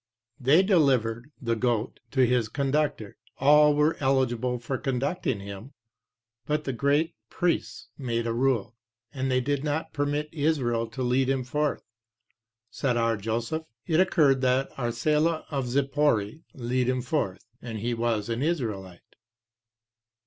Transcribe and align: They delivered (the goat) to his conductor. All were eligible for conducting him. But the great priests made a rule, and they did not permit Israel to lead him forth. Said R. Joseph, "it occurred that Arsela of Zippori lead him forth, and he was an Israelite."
They 0.39 0.63
delivered 0.63 1.29
(the 1.39 1.55
goat) 1.55 1.99
to 2.09 2.25
his 2.25 2.49
conductor. 2.49 3.17
All 3.37 3.75
were 3.75 3.97
eligible 3.99 4.57
for 4.57 4.79
conducting 4.79 5.39
him. 5.41 5.73
But 6.47 6.63
the 6.63 6.73
great 6.73 7.13
priests 7.29 7.89
made 7.99 8.25
a 8.25 8.33
rule, 8.33 8.75
and 9.13 9.29
they 9.29 9.41
did 9.41 9.63
not 9.63 9.93
permit 9.93 10.27
Israel 10.33 10.87
to 10.87 11.03
lead 11.03 11.29
him 11.29 11.43
forth. 11.43 11.83
Said 12.71 12.97
R. 12.97 13.15
Joseph, 13.15 13.65
"it 13.85 13.99
occurred 13.99 14.41
that 14.41 14.71
Arsela 14.71 15.45
of 15.51 15.67
Zippori 15.67 16.41
lead 16.55 16.89
him 16.89 17.03
forth, 17.03 17.45
and 17.61 17.77
he 17.77 17.93
was 17.93 18.27
an 18.27 18.41
Israelite." 18.41 19.17